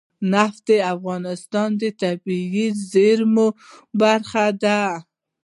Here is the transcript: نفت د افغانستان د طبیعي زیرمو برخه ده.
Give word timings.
نفت 0.33 0.61
د 0.69 0.71
افغانستان 0.93 1.69
د 1.81 1.83
طبیعي 2.01 2.67
زیرمو 2.91 3.47
برخه 4.01 4.45
ده. 4.63 4.81